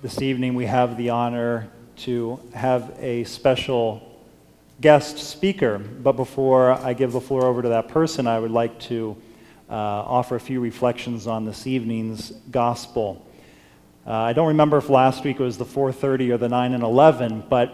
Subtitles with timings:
[0.00, 1.68] This evening we have the honor
[2.04, 4.00] to have a special
[4.80, 5.78] guest speaker.
[5.78, 9.16] But before I give the floor over to that person, I would like to
[9.68, 13.26] uh, offer a few reflections on this evening's gospel.
[14.06, 17.46] Uh, I don't remember if last week was the 4:30 or the 9 and 11,
[17.48, 17.72] but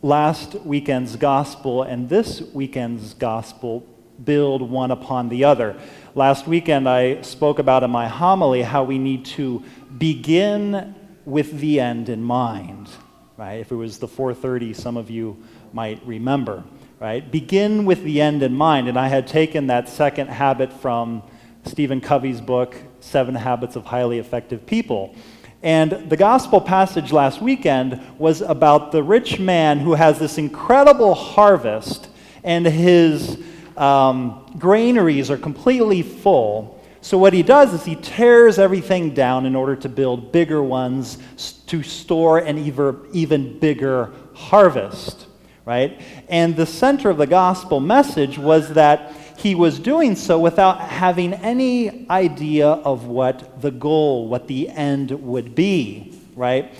[0.00, 3.84] last weekend's gospel and this weekend's gospel
[4.24, 5.78] build one upon the other.
[6.14, 9.62] Last weekend I spoke about in my homily how we need to
[9.98, 10.94] begin
[11.28, 12.88] with the end in mind.
[13.36, 13.60] Right?
[13.60, 15.36] If it was the 4:30, some of you
[15.72, 16.64] might remember.
[16.98, 17.30] Right?
[17.30, 18.88] Begin with the end in mind.
[18.88, 21.22] And I had taken that second habit from
[21.64, 25.14] Stephen Covey's book, Seven Habits of Highly Effective People.
[25.62, 31.14] And the gospel passage last weekend was about the rich man who has this incredible
[31.14, 32.08] harvest,
[32.42, 33.38] and his
[33.76, 36.77] um, granaries are completely full.
[37.00, 41.18] So, what he does is he tears everything down in order to build bigger ones
[41.66, 45.26] to store an even, bigger harvest,
[45.64, 46.00] right?
[46.28, 51.34] And the center of the gospel message was that he was doing so without having
[51.34, 56.74] any idea of what the goal, what the end would be, right?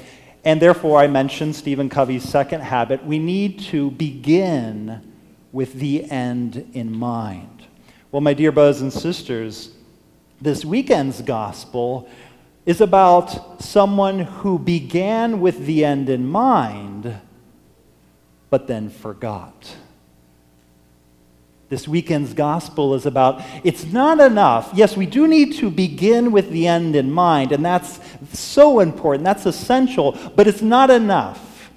[0.45, 3.05] And therefore, I mentioned Stephen Covey's second habit.
[3.05, 5.15] We need to begin
[5.53, 7.67] with the end in mind.
[8.11, 9.71] Well, my dear brothers and sisters,
[10.41, 12.09] this weekend's gospel
[12.65, 17.19] is about someone who began with the end in mind,
[18.51, 19.77] but then forgot.
[21.69, 24.71] This weekend's gospel is about it's not enough.
[24.75, 28.01] Yes, we do need to begin with the end in mind, and that's
[28.33, 31.71] so important, that's essential, but it's not enough.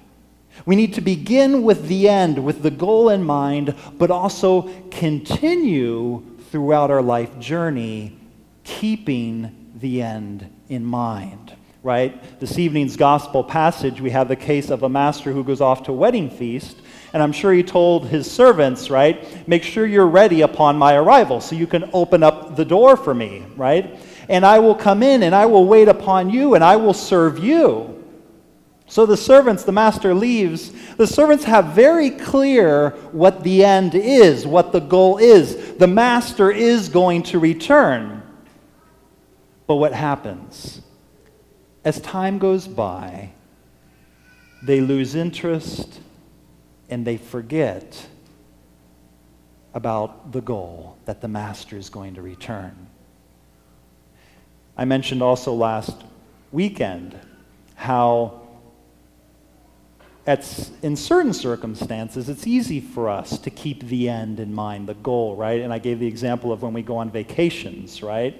[0.64, 6.22] We need to begin with the end, with the goal in mind, but also continue
[6.50, 8.16] throughout our life journey,
[8.64, 11.56] keeping the end in mind.
[11.82, 12.38] Right?
[12.38, 15.90] This evening's gospel passage, we have the case of a master who goes off to
[15.90, 16.76] a wedding feast
[17.12, 21.40] and I'm sure he told his servants, right, make sure you're ready upon my arrival
[21.40, 23.98] so you can open up the door for me, right?
[24.28, 27.38] And I will come in and I will wait upon you and I will serve
[27.38, 28.02] you.
[28.86, 30.72] So the servants, the master leaves.
[30.96, 35.76] The servants have very clear what the end is, what the goal is.
[35.76, 38.21] The master is going to return.
[39.72, 40.82] But what happens?
[41.82, 43.30] As time goes by,
[44.62, 45.98] they lose interest
[46.90, 48.06] and they forget
[49.72, 52.86] about the goal that the master is going to return.
[54.76, 56.04] I mentioned also last
[56.50, 57.18] weekend
[57.74, 58.42] how
[60.26, 64.92] at, in certain circumstances, it's easy for us to keep the end in mind, the
[64.92, 65.62] goal, right?
[65.62, 68.38] And I gave the example of when we go on vacations, right?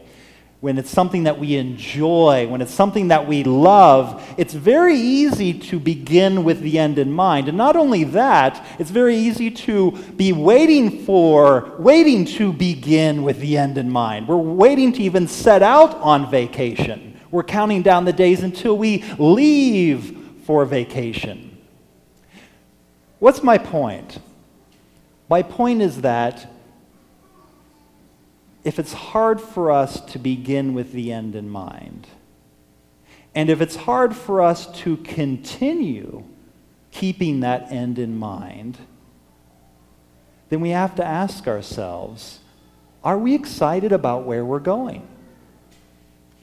[0.62, 5.52] When it's something that we enjoy, when it's something that we love, it's very easy
[5.52, 7.48] to begin with the end in mind.
[7.48, 13.40] And not only that, it's very easy to be waiting for, waiting to begin with
[13.40, 14.28] the end in mind.
[14.28, 17.18] We're waiting to even set out on vacation.
[17.32, 21.58] We're counting down the days until we leave for vacation.
[23.18, 24.20] What's my point?
[25.28, 26.48] My point is that
[28.64, 32.06] if it's hard for us to begin with the end in mind,
[33.34, 36.24] and if it's hard for us to continue
[36.90, 38.78] keeping that end in mind,
[40.50, 42.38] then we have to ask ourselves
[43.04, 45.08] are we excited about where we're going?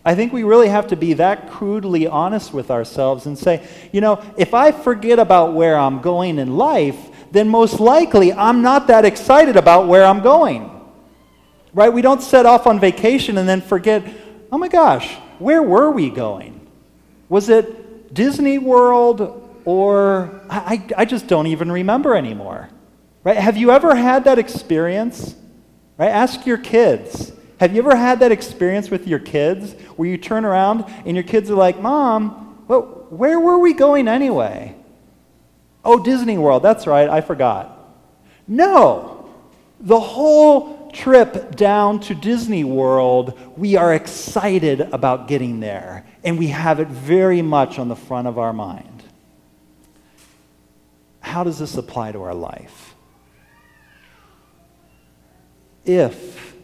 [0.03, 4.01] I think we really have to be that crudely honest with ourselves and say, you
[4.01, 6.97] know, if I forget about where I'm going in life,
[7.31, 10.78] then most likely I'm not that excited about where I'm going.
[11.73, 11.91] Right?
[11.91, 14.03] We don't set off on vacation and then forget,
[14.51, 16.67] oh my gosh, where were we going?
[17.29, 22.69] Was it Disney World or I, I just don't even remember anymore.
[23.23, 23.37] Right?
[23.37, 25.35] Have you ever had that experience?
[25.97, 26.09] Right?
[26.09, 27.31] Ask your kids.
[27.59, 31.23] Have you ever had that experience with your kids where you turn around and your
[31.23, 34.75] kids are like, Mom, well, where were we going anyway?
[35.83, 36.63] Oh, Disney World.
[36.63, 37.09] That's right.
[37.09, 37.77] I forgot.
[38.47, 39.29] No.
[39.81, 46.47] The whole trip down to Disney World, we are excited about getting there, and we
[46.47, 49.03] have it very much on the front of our mind.
[51.21, 52.95] How does this apply to our life?
[55.85, 56.55] If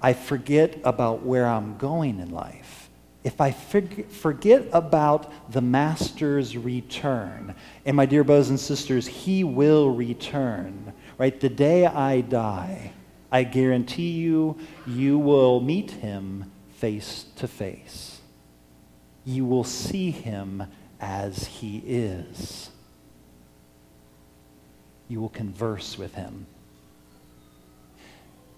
[0.00, 2.88] I forget about where I'm going in life,
[3.24, 7.54] if I forget about the Master's return,
[7.84, 11.38] and my dear brothers and sisters, He will return Right?
[11.38, 12.92] The day I die,
[13.30, 18.20] I guarantee you, you will meet him face to face.
[19.24, 20.64] you will see him
[21.00, 22.70] as he is.
[25.08, 26.46] You will converse with him.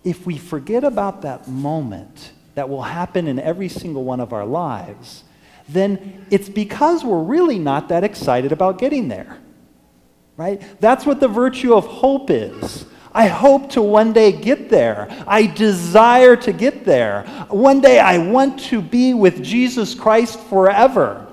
[0.04, 4.46] If we forget about that moment that will happen in every single one of our
[4.46, 5.24] lives,
[5.68, 9.38] then it's because we're really not that excited about getting there.
[10.36, 10.60] Right?
[10.80, 12.86] That's what the virtue of hope is.
[13.12, 15.06] I hope to one day get there.
[15.26, 17.22] I desire to get there.
[17.48, 21.24] One day I want to be with Jesus Christ forever.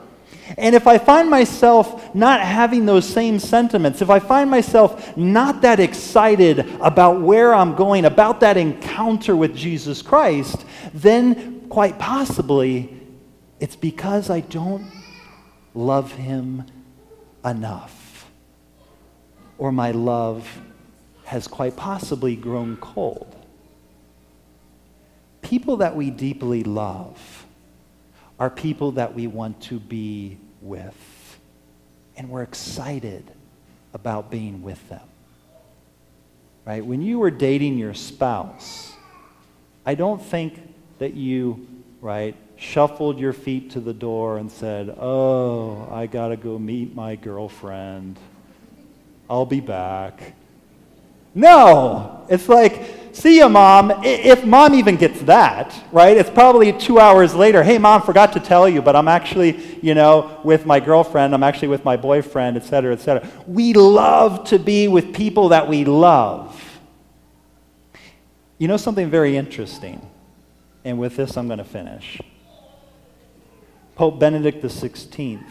[0.58, 5.62] And if I find myself not having those same sentiments, if I find myself not
[5.62, 12.96] that excited about where I'm going, about that encounter with Jesus Christ, then quite possibly
[13.60, 14.92] it's because I don't
[15.74, 16.66] love Him
[17.46, 18.01] enough.
[19.62, 20.60] Or my love
[21.26, 23.36] has quite possibly grown cold.
[25.44, 27.46] People that we deeply love
[28.40, 31.40] are people that we want to be with.
[32.18, 33.30] And we're excited
[33.94, 35.08] about being with them.
[36.66, 36.84] Right?
[36.84, 38.94] When you were dating your spouse,
[39.86, 40.60] I don't think
[40.98, 41.68] that you,
[42.02, 46.96] right, shuffled your feet to the door and said, Oh, I got to go meet
[46.96, 48.18] my girlfriend.
[49.32, 50.34] I'll be back.
[51.34, 52.26] No.
[52.30, 54.04] It's like, see ya, mom.
[54.04, 56.18] If mom even gets that, right?
[56.18, 57.64] It's probably two hours later.
[57.64, 61.34] Hey, mom, forgot to tell you, but I'm actually, you know, with my girlfriend.
[61.34, 63.26] I'm actually with my boyfriend, et cetera, et cetera.
[63.48, 66.62] We love to be with people that we love.
[68.58, 70.06] You know something very interesting?
[70.84, 72.20] And with this, I'm going to finish.
[73.96, 75.42] Pope Benedict XVI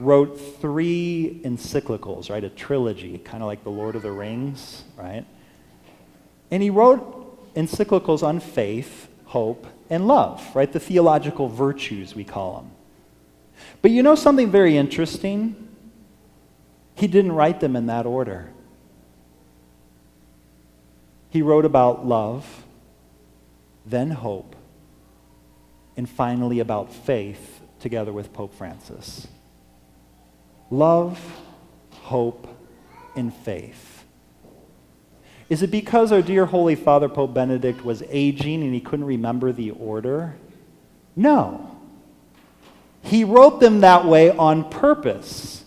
[0.00, 2.42] wrote three encyclicals, right?
[2.42, 5.24] A trilogy, kind of like The Lord of the Rings, right?
[6.50, 10.72] And he wrote encyclicals on faith, hope, and love, right?
[10.72, 12.70] The theological virtues, we call them.
[13.82, 15.68] But you know something very interesting?
[16.94, 18.50] He didn't write them in that order.
[21.28, 22.64] He wrote about love,
[23.84, 24.56] then hope,
[25.96, 29.28] and finally about faith together with Pope Francis
[30.70, 31.20] love,
[31.90, 32.46] hope,
[33.16, 34.04] and faith.
[35.48, 39.52] Is it because our dear Holy Father Pope Benedict was aging and he couldn't remember
[39.52, 40.36] the order?
[41.16, 41.76] No.
[43.02, 45.64] He wrote them that way on purpose.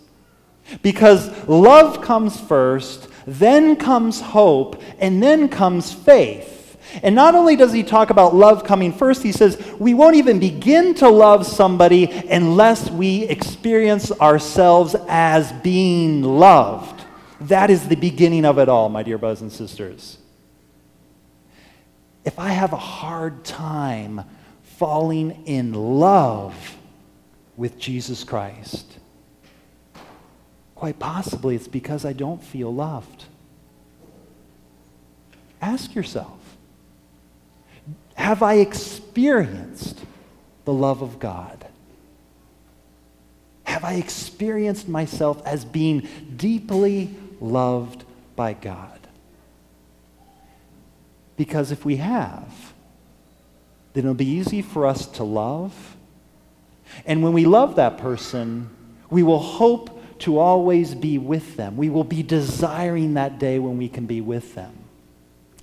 [0.82, 6.53] Because love comes first, then comes hope, and then comes faith.
[7.02, 10.40] And not only does he talk about love coming first, he says we won't even
[10.40, 17.04] begin to love somebody unless we experience ourselves as being loved.
[17.42, 20.20] That is the beginning of it all, my dear brothers and sisters.
[22.24, 24.22] If I have a hard time
[24.78, 26.78] falling in love
[27.58, 29.00] with Jesus Christ,
[30.76, 33.26] quite possibly it's because I don't feel loved.
[35.62, 36.43] Ask yourself
[38.16, 40.00] have I experienced
[40.66, 41.66] the love of God?
[43.64, 48.04] Have I experienced myself as being deeply loved
[48.36, 49.00] by God?
[51.36, 52.74] Because if we have,
[53.94, 55.96] then it'll be easy for us to love.
[57.06, 58.70] And when we love that person,
[59.10, 61.76] we will hope to always be with them.
[61.76, 64.83] We will be desiring that day when we can be with them.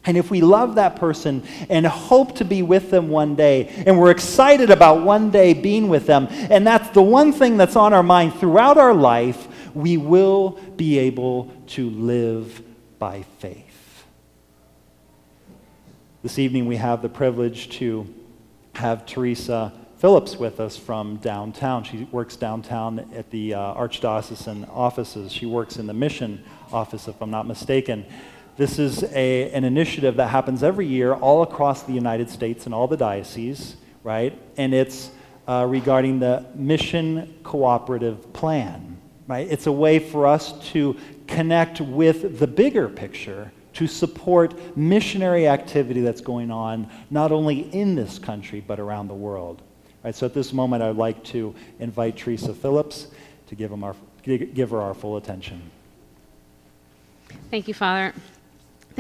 [0.07, 3.99] And if we love that person and hope to be with them one day, and
[3.99, 7.92] we're excited about one day being with them, and that's the one thing that's on
[7.92, 12.62] our mind throughout our life, we will be able to live
[12.99, 13.66] by faith.
[16.23, 18.07] This evening, we have the privilege to
[18.75, 21.85] have Teresa Phillips with us from downtown.
[21.85, 25.30] She works downtown at the uh, Archdiocesan offices.
[25.30, 26.42] She works in the mission
[26.73, 28.07] office, if I'm not mistaken.
[28.61, 32.75] This is a, an initiative that happens every year all across the United States and
[32.75, 34.38] all the dioceses, right?
[34.59, 35.11] And it's
[35.49, 39.49] uh, regarding the Mission Cooperation Plan, right?
[39.50, 40.95] It's a way for us to
[41.26, 47.95] connect with the bigger picture to support missionary activity that's going on not only in
[47.95, 49.62] this country but around the world.
[50.05, 53.07] Right, so at this moment, I'd like to invite Teresa Phillips
[53.47, 55.62] to give, our, give her our full attention.
[57.50, 58.12] Thank you, Father.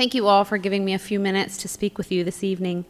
[0.00, 2.86] Thank you all for giving me a few minutes to speak with you this evening.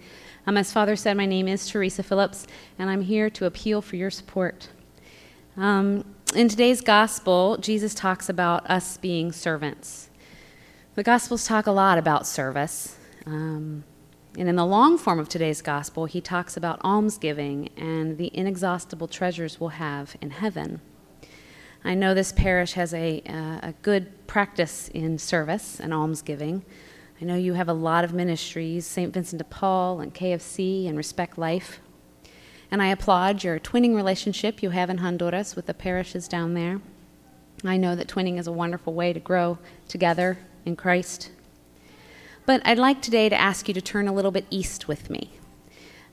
[0.46, 2.46] Um, as Father said, my name is Teresa Phillips,
[2.78, 4.68] and I'm here to appeal for your support.
[5.56, 6.04] Um,
[6.36, 10.08] in today's gospel, Jesus talks about us being servants.
[10.94, 12.96] The gospels talk a lot about service.
[13.26, 13.82] Um,
[14.38, 19.08] And in the long form of today's gospel, he talks about almsgiving and the inexhaustible
[19.08, 20.80] treasures we'll have in heaven.
[21.82, 26.64] I know this parish has a, uh, a good practice in service and almsgiving.
[27.20, 29.12] I know you have a lot of ministries, St.
[29.12, 31.78] Vincent de Paul and KFC and Respect Life.
[32.70, 36.80] And I applaud your twinning relationship you have in Honduras with the parishes down there.
[37.62, 41.30] I know that twinning is a wonderful way to grow together in Christ.
[42.46, 45.30] But I'd like today to ask you to turn a little bit east with me.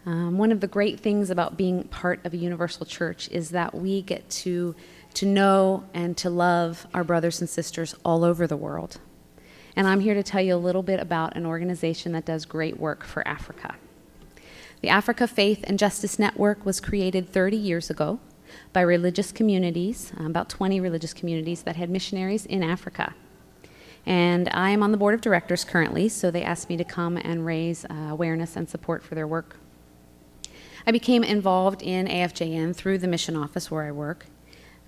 [0.05, 3.73] Um, one of the great things about being part of a universal church is that
[3.73, 4.75] we get to,
[5.13, 8.99] to know and to love our brothers and sisters all over the world.
[9.77, 12.79] And I'm here to tell you a little bit about an organization that does great
[12.79, 13.75] work for Africa.
[14.81, 18.19] The Africa Faith and Justice Network was created 30 years ago
[18.73, 23.13] by religious communities, uh, about 20 religious communities that had missionaries in Africa.
[24.03, 27.15] And I am on the board of directors currently, so they asked me to come
[27.15, 29.57] and raise uh, awareness and support for their work.
[30.87, 34.25] I became involved in AFJN through the mission office where I work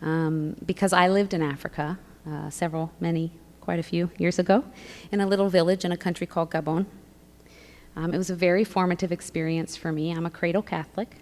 [0.02, 3.34] um, because I lived in Africa uh, several, many,
[3.70, 4.64] quite a few years ago
[5.12, 6.88] in a little village in a country called Gabon.
[7.96, 10.12] Um, it was a very formative experience for me.
[10.12, 11.18] I'm a cradle Catholic.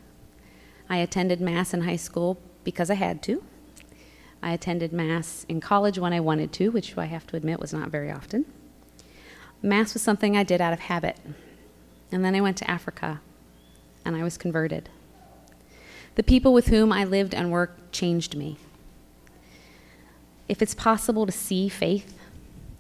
[0.89, 3.43] I attended Mass in high school because I had to.
[4.41, 7.73] I attended Mass in college when I wanted to, which I have to admit was
[7.73, 8.45] not very often.
[9.61, 11.17] Mass was something I did out of habit.
[12.13, 13.19] And then I went to Africa
[14.05, 14.87] and I was converted.
[16.15, 18.55] The people with whom I lived and worked changed me.
[20.47, 22.13] If it's possible to see faith,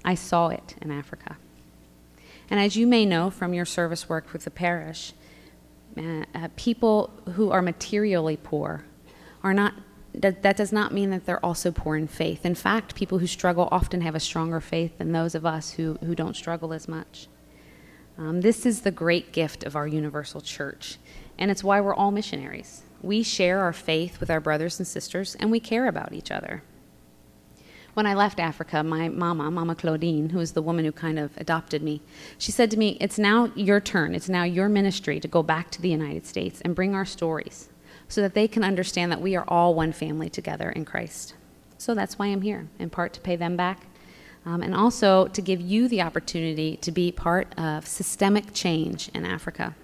[0.07, 1.35] I saw it in Africa.
[2.49, 5.11] And as you may know from your service work with the parish,
[5.97, 8.85] uh, uh, people who are materially poor
[9.43, 9.73] are not
[10.13, 12.45] that, that does not mean that they're also poor in faith.
[12.45, 15.99] In fact, people who struggle often have a stronger faith than those of us who,
[16.03, 17.27] who don't struggle as much.
[18.17, 20.97] Um, this is the great gift of our universal church,
[21.37, 22.81] and it's why we're all missionaries.
[23.03, 26.63] We share our faith with our brothers and sisters, and we care about each other.
[27.97, 31.35] When I left Africa, my mama, Mama Claudine, who is the woman who kind of
[31.37, 32.03] adopted me,
[32.37, 35.71] she said to me, It's now your turn, it's now your ministry to go back
[35.71, 37.69] to the United States and bring our stories
[38.07, 41.33] so that they can understand that we are all one family together in Christ.
[41.79, 43.87] So that's why I'm here, in part to pay them back,
[44.45, 49.25] um, and also to give you the opportunity to be part of systemic change in
[49.25, 49.75] Africa.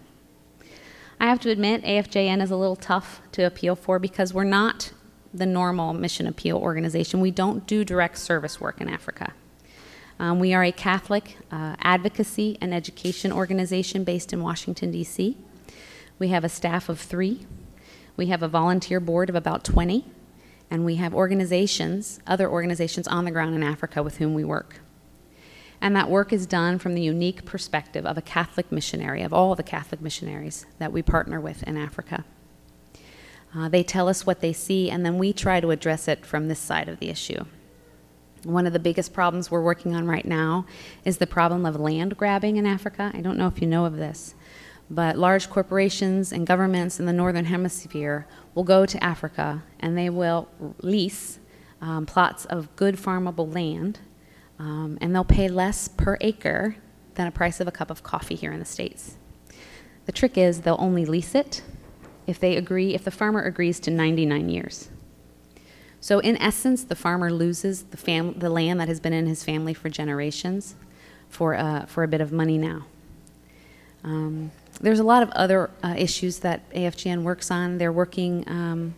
[1.20, 4.92] I have to admit, AFJN is a little tough to appeal for because we're not
[5.34, 7.20] the normal mission appeal organization.
[7.20, 9.34] We don't do direct service work in Africa.
[10.20, 15.38] Um, we are a Catholic uh, advocacy and education organization based in Washington, D.C.
[16.20, 17.46] We have a staff of three
[18.16, 20.06] we have a volunteer board of about 20,
[20.70, 24.82] and we have organizations, other organizations on the ground in Africa with whom we work.
[25.82, 29.56] And that work is done from the unique perspective of a Catholic missionary, of all
[29.56, 32.24] the Catholic missionaries that we partner with in Africa.
[33.56, 36.48] Uh, they tell us what they see, and then we try to address it from
[36.48, 37.46] this side of the issue.
[38.44, 40.66] One of the biggest problems we're working on right now
[41.06, 43.12] is the problem of land grabbing in Africa.
[43.14, 44.36] I don't know if you know of this.
[44.90, 50.10] But large corporations and governments in the Northern Hemisphere will go to Africa and they
[50.10, 50.50] will
[50.82, 51.40] lease
[51.82, 54.00] um, plots of good farmable land,
[54.60, 56.76] um, and they'll pay less per acre
[57.16, 59.16] than a price of a cup of coffee here in the States.
[60.06, 61.62] The trick is they'll only lease it
[62.28, 64.90] if they agree, if the farmer agrees to 99 years.
[66.00, 69.44] So in essence, the farmer loses the, fam- the land that has been in his
[69.44, 70.76] family for generations
[71.30, 72.86] for, uh, for a bit of money now.
[74.04, 74.52] Um,
[74.82, 77.78] there's a lot of other uh, issues that AFJN works on.
[77.78, 78.96] They're working um,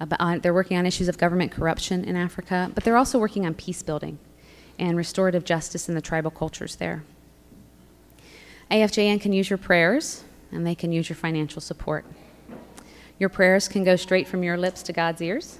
[0.00, 3.54] about, they're working on issues of government corruption in Africa, but they're also working on
[3.54, 4.18] peace building
[4.78, 7.04] and restorative justice in the tribal cultures there.
[8.70, 12.04] AFJN can use your prayers, and they can use your financial support.
[13.18, 15.58] Your prayers can go straight from your lips to God's ears.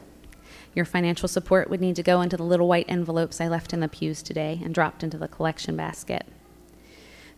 [0.75, 3.81] Your financial support would need to go into the little white envelopes I left in
[3.81, 6.27] the pews today and dropped into the collection basket.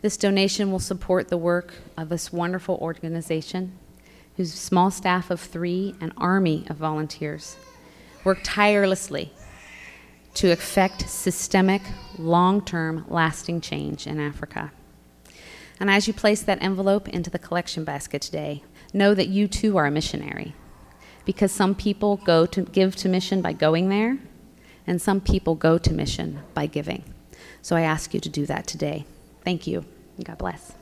[0.00, 3.78] This donation will support the work of this wonderful organization,
[4.36, 7.56] whose small staff of three, an army of volunteers,
[8.24, 9.32] work tirelessly
[10.34, 11.82] to effect systemic,
[12.18, 14.72] long term, lasting change in Africa.
[15.78, 18.62] And as you place that envelope into the collection basket today,
[18.96, 20.54] know that you too are a missionary.
[21.24, 24.18] Because some people go to give to mission by going there,
[24.86, 27.04] and some people go to mission by giving.
[27.62, 29.04] So I ask you to do that today.
[29.44, 29.84] Thank you.
[30.22, 30.72] God bless.